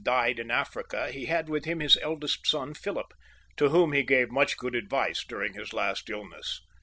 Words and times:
died 0.03 0.39
in 0.39 0.49
Africa, 0.49 1.11
he 1.11 1.27
had 1.27 1.47
with 1.47 1.65
him 1.65 1.79
his 1.79 1.95
eldest 1.97 2.47
son 2.47 2.73
Philip, 2.73 3.13
to 3.55 3.69
whom 3.69 3.91
he 3.93 4.01
gave 4.01 4.31
much 4.31 4.57
good 4.57 4.73
advice 4.73 5.23
during 5.23 5.53
his 5.53 5.73
last 5.73 6.09
illness. 6.09 6.59